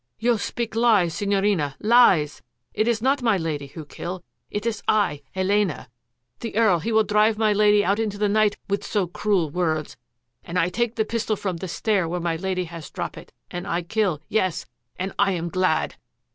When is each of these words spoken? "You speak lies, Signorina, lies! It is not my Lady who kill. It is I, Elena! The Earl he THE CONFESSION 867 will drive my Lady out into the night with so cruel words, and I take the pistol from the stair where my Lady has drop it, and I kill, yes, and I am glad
"You 0.27 0.39
speak 0.39 0.73
lies, 0.75 1.13
Signorina, 1.13 1.75
lies! 1.79 2.41
It 2.73 2.87
is 2.87 3.03
not 3.03 3.21
my 3.21 3.37
Lady 3.37 3.67
who 3.67 3.85
kill. 3.85 4.23
It 4.49 4.65
is 4.65 4.81
I, 4.87 5.21
Elena! 5.35 5.89
The 6.39 6.55
Earl 6.57 6.79
he 6.79 6.89
THE 6.89 6.95
CONFESSION 6.95 6.95
867 6.95 6.95
will 6.95 7.03
drive 7.03 7.37
my 7.37 7.53
Lady 7.53 7.85
out 7.85 7.99
into 7.99 8.17
the 8.17 8.27
night 8.27 8.57
with 8.67 8.83
so 8.83 9.05
cruel 9.05 9.51
words, 9.51 9.97
and 10.43 10.57
I 10.57 10.69
take 10.69 10.95
the 10.95 11.05
pistol 11.05 11.35
from 11.35 11.57
the 11.57 11.67
stair 11.67 12.09
where 12.09 12.19
my 12.19 12.35
Lady 12.35 12.63
has 12.63 12.89
drop 12.89 13.15
it, 13.15 13.31
and 13.51 13.67
I 13.67 13.83
kill, 13.83 14.19
yes, 14.27 14.65
and 14.97 15.13
I 15.19 15.33
am 15.33 15.49
glad 15.49 15.97